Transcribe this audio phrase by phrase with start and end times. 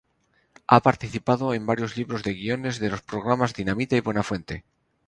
[0.65, 4.65] Ha participado en varios libros de guiones de los programas Dinamita y Buenafuente.